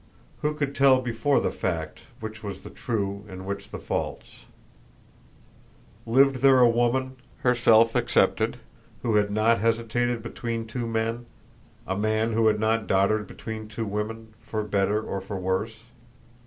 [0.41, 4.45] Who could tell before the fact which was the true and which the false?
[6.07, 8.57] Lived there a woman, herself excepted,
[9.03, 11.27] who had not hesitated between two men
[11.85, 15.75] a man who had not doddered between two women for better or for worse?